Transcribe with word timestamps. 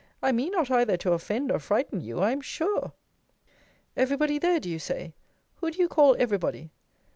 I 0.19 0.31
mean 0.31 0.51
not 0.51 0.71
either 0.71 0.97
to 0.97 1.11
offend 1.13 1.51
or 1.51 1.59
frighten 1.59 2.01
you, 2.01 2.21
I 2.21 2.31
am 2.31 2.41
sure. 2.41 2.93
Every 3.95 4.17
body 4.17 4.39
there, 4.39 4.59
do 4.59 4.67
you 4.67 4.79
say? 4.79 5.13
Who 5.57 5.69
do 5.69 5.77
you 5.77 5.87
call 5.87 6.15
every 6.17 6.39
body? 6.39 6.71